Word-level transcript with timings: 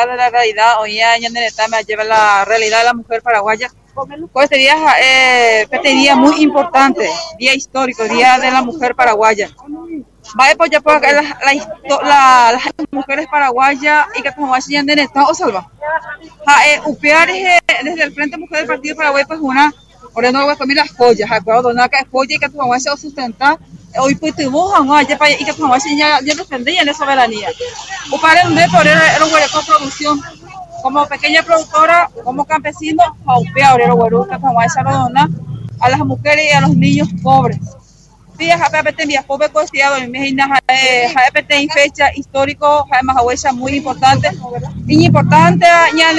de 0.00 0.16
la 0.16 0.28
realidad, 0.30 0.80
hoy 0.80 0.98
me 1.70 1.84
lleva 1.84 2.04
la 2.04 2.44
realidad 2.44 2.78
de 2.78 2.84
la 2.84 2.94
mujer 2.94 3.22
paraguaya. 3.22 3.70
Pues 4.32 4.44
este 4.44 4.56
día 4.56 4.74
eh, 5.00 5.68
este 5.70 5.88
día 5.90 6.16
muy 6.16 6.42
importante, 6.42 7.08
día 7.38 7.54
histórico, 7.54 8.02
día 8.04 8.38
de 8.38 8.50
la 8.50 8.60
mujer 8.62 8.94
paraguaya. 8.96 9.50
Va 10.38 10.46
a 10.46 10.50
apoyar 10.50 10.82
por 10.82 10.96
acá 10.96 11.12
las, 11.12 11.24
la, 11.86 12.52
las 12.52 12.62
mujeres 12.90 13.26
paraguayas 13.30 14.06
y 14.18 14.22
que 14.22 14.32
como 14.32 14.52
así 14.52 14.74
en 14.74 14.90
Estado 14.90 15.32
salva. 15.32 15.70
Eh, 16.66 16.80
upear 16.86 17.28
desde 17.28 18.02
el 18.02 18.12
Frente 18.12 18.36
Mujer 18.36 18.58
del 18.58 18.66
Partido 18.66 18.96
Paraguay 18.96 19.24
pues 19.28 19.38
una, 19.40 19.72
ahora 20.12 20.32
no 20.32 20.44
voy 20.44 20.54
a 20.54 20.56
comer 20.56 20.76
las 20.76 20.90
joyas, 20.90 21.30
acuerdo, 21.30 21.72
no 21.72 21.88
que 21.88 22.04
joya 22.10 22.34
y 22.34 22.38
que 22.38 22.50
como 22.50 22.78
se 22.80 22.96
sustentar 22.96 23.58
pues 24.14 24.34
y 25.40 25.44
que 25.44 25.54
como 25.54 25.74
así 25.74 25.96
ya 25.96 26.20
ya 26.24 26.34
defendía 26.34 26.84
la 26.84 26.94
soberanía. 26.94 27.48
Upar 28.12 28.38
el 28.38 28.70
por 28.70 28.86
era 28.86 29.24
una 29.24 29.62
producción 29.66 30.20
como 30.82 31.06
pequeña 31.06 31.42
productora, 31.42 32.10
como 32.24 32.44
campesino, 32.44 33.02
el 33.84 33.92
huevo 33.92 34.26
que 34.28 34.38
como 34.38 34.60
esa 34.62 34.82
redonda 34.82 35.28
a 35.80 35.88
las 35.88 36.00
mujeres 36.00 36.44
y 36.50 36.54
a 36.54 36.60
los 36.60 36.76
niños 36.76 37.08
pobres. 37.22 37.58
JPT 38.38 39.06
mi 39.06 39.14
pobre 39.26 39.48
costeado 39.48 39.96
en 39.96 40.10
Mejina, 40.10 40.60
JPT 40.68 41.50
en 41.52 41.68
fecha 41.70 42.08
histórico, 42.16 42.86
además 42.90 43.16
huella 43.22 43.52
muy 43.52 43.76
importante. 43.76 44.28
Y 44.86 45.06
importante, 45.06 45.66
ya 45.96 46.10
en 46.10 46.18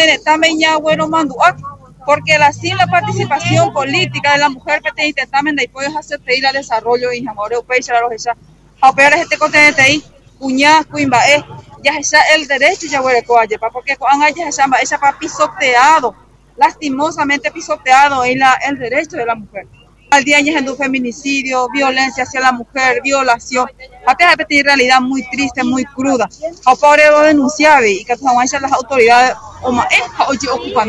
también 2.06 2.40
porque 2.40 2.54
sin 2.54 2.78
la 2.78 2.88
participación 2.88 3.74
política 3.74 4.34
de 4.34 4.40
la 4.40 4.50
mujer 4.50 4.82
que 4.82 4.92
te 4.92 5.08
intentamen 5.08 5.56
de 5.56 5.70
puedes 5.70 5.96
hacer 5.96 6.20
ir 6.28 6.46
al 6.46 6.54
desarrollo 6.54 7.12
y 7.12 7.28
amor 7.28 7.54
europeo 7.54 7.78
y 7.80 8.02
los 8.02 8.12
esa 8.12 8.36
a 8.82 8.90
operar 8.90 9.14
este 9.20 9.38
continente 9.38 9.82
ahí 9.82 10.04
cuña 10.38 10.84
cuimba 10.84 11.20
es 11.26 11.44
ya 11.84 11.98
es 11.98 12.12
el 12.36 12.48
derecho 12.48 12.88
ya 12.88 13.02
huele 13.02 13.24
coaye 13.24 13.58
porque 13.72 13.96
cuando 13.98 14.26
esa 14.26 14.66
esa 14.82 15.20
pisoteado 15.20 16.16
lastimosamente 16.58 17.52
pisoteado 17.52 18.24
en 18.26 18.40
la 18.40 18.54
el 18.68 18.78
derecho 18.78 19.18
de 19.18 19.26
la 19.26 19.36
mujer 19.36 19.68
al 20.16 20.24
día 20.24 20.40
ya 20.42 20.60
un 20.60 20.78
feminicidio 20.78 21.68
violencia 21.74 22.24
hacia 22.24 22.40
la 22.40 22.52
mujer 22.52 23.02
violación. 23.04 23.68
Hasta 24.06 24.32
repetir 24.32 24.66
realidad 24.66 25.02
muy 25.02 25.28
triste 25.30 25.64
muy 25.64 25.84
cruda. 25.86 26.30
A 26.66 26.76
pobre 26.76 27.10
lo 27.10 27.22
denunciaba 27.22 27.86
y 27.86 28.04
que 28.06 28.16
las 28.62 28.72
autoridades 28.72 29.36
o 29.62 29.72
más 29.72 29.88
oye 30.28 30.48
ocupa 30.50 30.86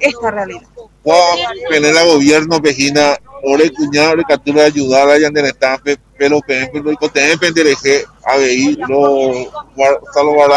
esta 0.00 0.30
realidad. 0.30 0.62
Tener 1.68 1.96
el 1.96 2.06
gobierno 2.06 2.60
vejina 2.60 3.18
ore 3.44 3.70
cuñado 3.72 4.16
le 4.16 4.24
captura 4.24 4.64
ayudar 4.64 5.08
a 5.08 5.18
Yandel 5.18 5.46
Estampe 5.46 5.98
pero 6.16 6.40
lo 6.72 6.96
que 6.96 7.36
pendereje 7.40 8.04
a 8.24 8.36
ver 8.36 8.78
lo 8.88 9.50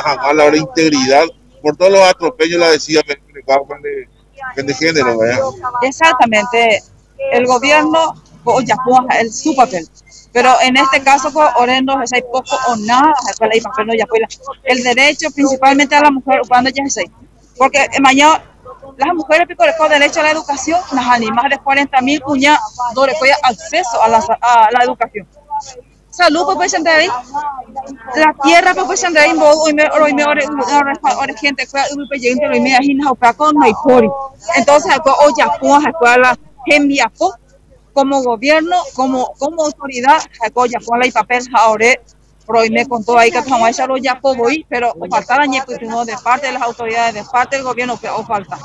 jamás 0.03 0.35
la 0.35 0.55
integridad. 0.55 1.25
Por 1.63 1.75
todos 1.75 1.91
los 1.91 2.01
atropellos 2.01 2.59
la 2.59 2.69
decía 2.69 3.01
de 3.07 4.73
género 4.75 5.17
exactamente 5.81 6.83
el 7.35 7.45
gobierno 7.45 8.15
ya 8.61 8.75
el 9.19 9.33
su 9.33 9.55
papel 9.55 9.87
pero 10.31 10.53
en 10.61 10.77
este 10.77 11.01
caso 11.01 11.31
orendo 11.57 11.97
hay 11.97 12.21
poco 12.21 12.55
o 12.67 12.75
nada 12.77 13.13
el 14.63 14.83
derecho 14.83 15.29
principalmente 15.31 15.95
a 15.95 16.01
la 16.01 16.11
mujer 16.11 16.41
cuando 16.47 16.69
ya 16.69 16.83
es 16.83 16.97
porque 17.57 17.87
mañana 18.01 18.43
las 18.97 19.13
mujeres 19.13 19.47
pico 19.47 19.63
con 19.77 19.89
derecho 19.89 20.19
a 20.19 20.23
la 20.23 20.31
educación, 20.31 20.79
las 20.93 21.07
animales 21.07 21.57
de 21.57 21.63
40 21.63 22.01
mil 22.01 22.21
fue 23.17 23.29
acceso 23.43 24.01
a 24.01 24.07
la, 24.07 24.17
a 24.41 24.69
la 24.71 24.83
educación. 24.83 25.27
Salud, 26.09 26.45
pues, 26.45 26.55
pues, 26.55 26.87
ahí. 26.87 27.09
La 28.15 28.33
tierra, 28.41 28.73
pues, 28.73 28.85
pues, 28.85 29.03
ahí, 29.03 29.31
hoy 29.37 29.73
me, 29.73 29.85
hoy 29.89 30.13
me, 30.13 30.23
gente, 31.35 31.67
fue 31.67 31.81
un 31.93 32.07
proyecto, 32.07 32.47
hoy 32.47 32.61
me, 32.61 32.77
no, 32.95 33.15
con 33.35 33.55
no 33.55 33.65
hay 33.65 33.73
pori. 33.83 34.09
Entonces, 34.55 34.93
hoy 35.03 35.33
ya, 35.37 35.51
pues, 35.59 35.85
escuela, 35.85 36.37
envía, 36.65 37.11
como 37.93 38.21
gobierno, 38.23 38.75
como, 38.93 39.33
como 39.39 39.63
autoridad, 39.63 40.19
ya, 40.65 40.79
pues, 40.79 41.05
la 41.05 41.11
papel, 41.11 41.43
ahora, 41.53 41.87
prohibir 42.45 42.87
con 42.87 43.03
todo 43.03 43.17
ahí 43.17 43.31
que 43.31 43.41
vamos 43.41 43.67
a 43.67 43.71
echarlo 43.71 43.97
ya 43.97 44.19
por 44.19 44.39
hoy, 44.39 44.65
pero 44.69 44.93
falta 45.09 45.37
la 45.37 45.47
de 46.05 46.15
parte 46.23 46.47
de 46.47 46.53
las 46.53 46.61
autoridades, 46.61 47.13
de 47.15 47.23
parte 47.23 47.55
del 47.55 47.65
gobierno, 47.65 47.99
o 48.17 48.23
falta. 48.23 48.57